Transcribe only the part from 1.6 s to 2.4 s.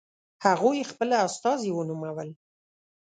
ونومول.